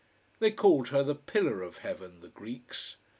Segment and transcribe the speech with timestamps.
[0.39, 2.95] They called her the Pillar of Heaven, the Greeks.